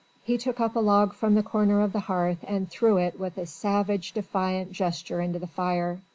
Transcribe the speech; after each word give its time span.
He 0.23 0.39
took 0.39 0.59
up 0.59 0.75
a 0.75 0.79
log 0.79 1.13
from 1.13 1.35
the 1.35 1.43
corner 1.43 1.79
of 1.81 1.93
the 1.93 1.99
hearth 1.99 2.39
and 2.47 2.67
threw 2.67 2.97
it 2.97 3.19
with 3.19 3.37
a 3.37 3.45
savage, 3.45 4.13
defiant 4.13 4.71
gesture 4.71 5.21
into 5.21 5.37
the 5.37 5.45
fire. 5.45 6.01